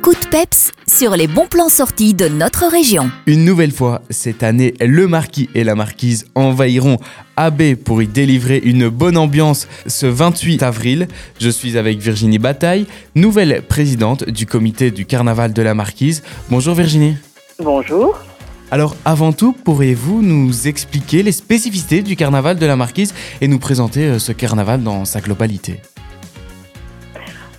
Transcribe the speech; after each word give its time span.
coup 0.00 0.14
de 0.14 0.26
peps 0.30 0.72
sur 0.86 1.12
les 1.12 1.26
bons 1.26 1.46
plans 1.46 1.68
sortis 1.68 2.14
de 2.14 2.26
notre 2.26 2.66
région. 2.66 3.10
Une 3.26 3.44
nouvelle 3.44 3.70
fois, 3.70 4.02
cette 4.08 4.42
année, 4.42 4.74
le 4.80 5.06
marquis 5.06 5.50
et 5.54 5.62
la 5.62 5.74
marquise 5.74 6.26
envahiront 6.34 6.96
AB 7.36 7.74
pour 7.74 8.02
y 8.02 8.06
délivrer 8.06 8.60
une 8.64 8.88
bonne 8.88 9.16
ambiance 9.16 9.68
ce 9.86 10.06
28 10.06 10.62
avril. 10.62 11.08
Je 11.38 11.50
suis 11.50 11.76
avec 11.76 11.98
Virginie 11.98 12.38
Bataille, 12.38 12.86
nouvelle 13.14 13.62
présidente 13.62 14.28
du 14.28 14.46
comité 14.46 14.90
du 14.90 15.04
carnaval 15.04 15.52
de 15.52 15.62
la 15.62 15.74
marquise. 15.74 16.22
Bonjour 16.50 16.74
Virginie. 16.74 17.16
Bonjour. 17.62 18.18
Alors 18.70 18.96
avant 19.04 19.32
tout, 19.32 19.52
pourriez-vous 19.52 20.22
nous 20.22 20.68
expliquer 20.68 21.22
les 21.22 21.32
spécificités 21.32 22.02
du 22.02 22.16
carnaval 22.16 22.58
de 22.58 22.66
la 22.66 22.76
marquise 22.76 23.12
et 23.40 23.48
nous 23.48 23.58
présenter 23.58 24.04
euh, 24.04 24.18
ce 24.18 24.32
carnaval 24.32 24.82
dans 24.82 25.04
sa 25.04 25.20
globalité? 25.20 25.80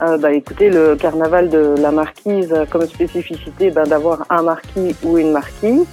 Euh, 0.02 0.18
bah, 0.18 0.32
écoutez, 0.34 0.70
le 0.70 0.96
carnaval 0.96 1.50
de 1.50 1.76
la 1.80 1.92
marquise 1.92 2.52
a 2.54 2.66
comme 2.66 2.88
spécificité 2.88 3.70
ben, 3.70 3.84
d'avoir 3.84 4.26
un 4.30 4.42
marquis 4.42 4.96
ou 5.04 5.18
une 5.18 5.32
marquise. 5.32 5.86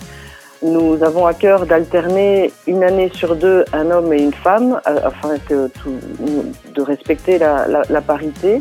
Nous 0.62 1.02
avons 1.04 1.26
à 1.26 1.34
cœur 1.34 1.66
d'alterner 1.66 2.50
une 2.66 2.82
année 2.82 3.10
sur 3.14 3.36
deux 3.36 3.64
un 3.72 3.90
homme 3.90 4.12
et 4.12 4.22
une 4.22 4.32
femme 4.32 4.80
euh, 4.88 4.98
afin 5.04 5.38
que 5.38 5.68
tout, 5.68 5.94
de 6.74 6.82
respecter 6.82 7.38
la, 7.38 7.68
la, 7.68 7.82
la 7.88 8.00
parité. 8.00 8.60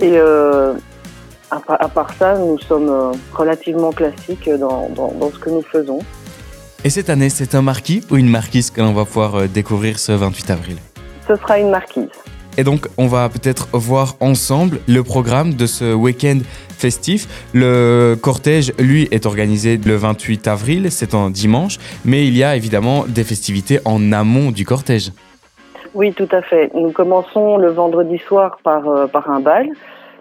Et 0.00 0.12
euh, 0.18 0.74
à, 1.50 1.60
pa- 1.60 1.74
à 1.80 1.88
part 1.88 2.12
ça, 2.18 2.36
nous 2.36 2.58
sommes 2.58 3.12
relativement 3.34 3.90
classiques 3.90 4.48
dans, 4.50 4.88
dans, 4.94 5.12
dans 5.12 5.30
ce 5.32 5.38
que 5.38 5.50
nous 5.50 5.62
faisons. 5.62 5.98
Et 6.84 6.90
cette 6.90 7.10
année, 7.10 7.30
c'est 7.30 7.54
un 7.56 7.62
marquis 7.62 8.04
ou 8.10 8.16
une 8.16 8.28
marquise 8.30 8.70
que 8.70 8.80
l'on 8.80 8.92
va 8.92 9.04
pouvoir 9.04 9.48
découvrir 9.48 9.98
ce 9.98 10.12
28 10.12 10.50
avril? 10.50 10.76
Ce 11.26 11.34
sera 11.36 11.58
une 11.58 11.70
marquise. 11.70 12.08
Et 12.58 12.64
donc, 12.64 12.88
on 12.98 13.06
va 13.06 13.28
peut-être 13.28 13.68
voir 13.72 14.16
ensemble 14.18 14.80
le 14.88 15.04
programme 15.04 15.54
de 15.54 15.66
ce 15.66 15.94
week-end 15.94 16.38
festif. 16.76 17.46
Le 17.54 18.16
cortège, 18.20 18.72
lui, 18.80 19.06
est 19.12 19.26
organisé 19.26 19.76
le 19.76 19.94
28 19.94 20.48
avril, 20.48 20.90
c'est 20.90 21.14
un 21.14 21.30
dimanche, 21.30 21.78
mais 22.04 22.26
il 22.26 22.36
y 22.36 22.42
a 22.42 22.56
évidemment 22.56 23.04
des 23.06 23.22
festivités 23.22 23.78
en 23.84 24.10
amont 24.10 24.50
du 24.50 24.64
cortège. 24.64 25.12
Oui, 25.94 26.12
tout 26.12 26.28
à 26.32 26.42
fait. 26.42 26.72
Nous 26.74 26.90
commençons 26.90 27.58
le 27.58 27.70
vendredi 27.70 28.18
soir 28.18 28.58
par, 28.64 28.88
euh, 28.88 29.06
par 29.06 29.30
un 29.30 29.38
bal. 29.38 29.68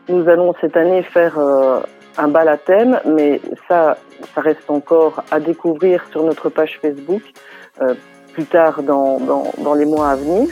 Nous 0.08 0.30
allons 0.30 0.54
cette 0.62 0.78
année 0.78 1.02
faire 1.02 1.40
euh, 1.40 1.80
un 2.20 2.28
bal 2.28 2.50
à 2.50 2.58
thème, 2.58 3.00
mais 3.06 3.42
ça, 3.68 3.98
ça 4.36 4.42
reste 4.42 4.70
encore 4.70 5.24
à 5.32 5.40
découvrir 5.40 6.06
sur 6.12 6.24
notre 6.24 6.50
page 6.50 6.78
Facebook 6.84 7.24
euh, 7.82 7.96
plus 8.34 8.46
tard 8.46 8.84
dans, 8.84 9.20
dans, 9.20 9.52
dans 9.64 9.74
les 9.74 9.86
mois 9.86 10.10
à 10.12 10.16
venir. 10.16 10.48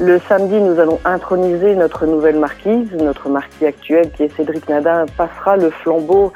Le 0.00 0.18
samedi, 0.20 0.58
nous 0.58 0.80
allons 0.80 0.98
introniser 1.04 1.74
notre 1.74 2.06
nouvelle 2.06 2.38
marquise. 2.38 2.90
Notre 2.94 3.28
marquis 3.28 3.66
actuel, 3.66 4.10
qui 4.10 4.24
est 4.24 4.36
Cédric 4.36 4.68
Nadin, 4.68 5.06
passera 5.16 5.56
le 5.56 5.70
flambeau 5.70 6.32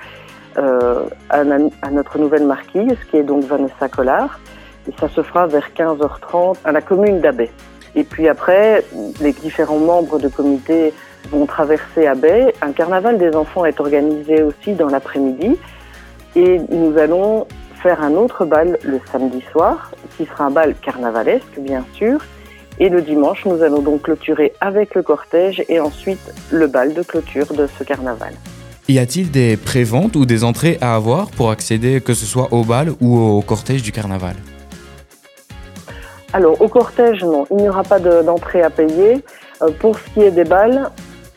euh, 0.59 1.05
à, 1.31 1.43
notre 1.91 2.19
nouvelle 2.19 2.45
marquise, 2.45 2.97
qui 3.11 3.17
est 3.17 3.23
donc 3.23 3.45
Vanessa 3.45 3.89
Collard. 3.89 4.39
Et 4.89 4.93
ça 5.01 5.09
se 5.09 5.23
fera 5.23 5.47
vers 5.47 5.71
15h30 5.77 6.59
à 6.65 6.73
la 6.73 6.81
commune 6.81 7.21
d'Abbé. 7.21 7.51
Et 7.95 8.05
puis 8.05 8.29
après, 8.29 8.85
les 9.21 9.33
différents 9.33 9.79
membres 9.79 10.19
de 10.19 10.29
comité 10.29 10.93
vont 11.31 11.47
traverser 11.47 12.07
Abbé. 12.07 12.53
Un 12.63 12.73
carnaval 12.73 13.19
des 13.19 13.35
enfants 13.35 13.65
est 13.65 13.81
organisé 13.81 14.43
aussi 14.43 14.75
dans 14.75 14.89
l'après-midi. 14.89 15.59
Et 16.37 16.61
nous 16.69 16.99
allons 16.99 17.47
faire 17.83 18.03
un 18.03 18.13
autre 18.15 18.45
bal 18.45 18.79
le 18.85 19.01
samedi 19.11 19.43
soir, 19.51 19.91
qui 20.17 20.27
sera 20.27 20.45
un 20.45 20.51
bal 20.51 20.75
carnavalesque, 20.75 21.59
bien 21.59 21.85
sûr. 21.95 22.21
Et 22.79 22.89
le 22.91 23.01
dimanche, 23.01 23.45
nous 23.47 23.63
allons 23.63 23.81
donc 23.81 24.03
clôturer 24.03 24.53
avec 24.61 24.95
le 24.95 25.03
cortège 25.03 25.63
et 25.69 25.81
ensuite 25.81 26.21
le 26.51 26.67
bal 26.67 26.93
de 26.93 27.03
clôture 27.03 27.47
de 27.55 27.67
ce 27.79 27.85
carnaval. 27.85 28.35
Y 28.89 28.99
a-t-il 28.99 29.31
des 29.31 29.57
préventes 29.57 30.15
ou 30.15 30.27
des 30.27 30.45
entrées 30.45 30.79
à 30.81 30.95
avoir 30.95 31.31
pour 31.31 31.51
accéder 31.51 32.01
que 32.01 32.15
ce 32.15 32.27
soit 32.27 32.49
au 32.53 32.63
bal 32.63 32.93
ou 33.01 33.19
au 33.19 33.41
cortège 33.41 33.83
du 33.83 33.93
carnaval? 33.93 34.37
Alors, 36.33 36.61
au 36.61 36.69
cortège, 36.69 37.25
non, 37.25 37.47
il 37.51 37.57
n'y 37.57 37.69
aura 37.69 37.83
pas 37.83 37.99
de- 37.99 38.23
d'entrée 38.23 38.63
à 38.63 38.69
payer. 38.71 39.25
Euh, 39.63 39.71
pour 39.81 39.99
ce 39.99 40.05
qui 40.13 40.21
est 40.21 40.31
des 40.31 40.45
balles, 40.45 40.91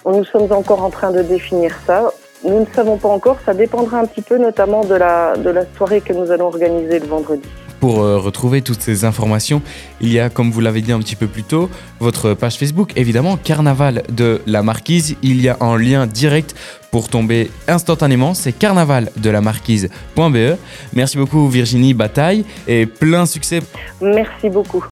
nous 0.05 0.25
sommes 0.25 0.51
encore 0.51 0.83
en 0.83 0.89
train 0.89 1.11
de 1.11 1.21
définir 1.21 1.73
ça. 1.87 2.11
Nous 2.43 2.59
ne 2.59 2.65
savons 2.75 2.97
pas 2.97 3.09
encore, 3.09 3.37
ça 3.45 3.53
dépendra 3.53 3.99
un 3.99 4.05
petit 4.05 4.21
peu 4.21 4.37
notamment 4.37 4.83
de 4.83 4.95
la, 4.95 5.35
de 5.37 5.49
la 5.49 5.63
soirée 5.77 6.01
que 6.01 6.13
nous 6.13 6.31
allons 6.31 6.47
organiser 6.47 6.99
le 6.99 7.05
vendredi. 7.07 7.47
Pour 7.79 8.01
euh, 8.01 8.17
retrouver 8.17 8.61
toutes 8.61 8.81
ces 8.81 9.05
informations, 9.05 9.61
il 10.01 10.11
y 10.11 10.19
a, 10.19 10.29
comme 10.29 10.51
vous 10.51 10.61
l'avez 10.61 10.81
dit 10.81 10.91
un 10.91 10.99
petit 10.99 11.15
peu 11.15 11.27
plus 11.27 11.43
tôt, 11.43 11.69
votre 11.99 12.33
page 12.33 12.57
Facebook, 12.57 12.91
évidemment, 12.95 13.37
Carnaval 13.37 14.03
de 14.09 14.41
la 14.45 14.63
Marquise. 14.63 15.15
Il 15.21 15.41
y 15.41 15.49
a 15.49 15.57
un 15.61 15.77
lien 15.77 16.07
direct 16.07 16.55
pour 16.91 17.09
tomber 17.09 17.51
instantanément, 17.67 18.33
c'est 18.33 18.51
carnavaldelamarquise.be. 18.51 20.57
Merci 20.93 21.17
beaucoup 21.17 21.47
Virginie 21.47 21.93
Bataille 21.93 22.45
et 22.67 22.85
plein 22.85 23.25
succès 23.25 23.61
Merci 24.01 24.49
beaucoup. 24.49 24.83